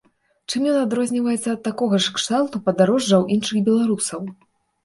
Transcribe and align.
Чым 0.53 0.63
ён 0.71 0.77
адрозніваецца 0.83 1.49
ад 1.57 1.61
такога 1.69 1.99
кшталту 2.17 2.63
падарожжаў 2.71 3.31
іншых 3.37 3.57
беларусаў? 3.69 4.21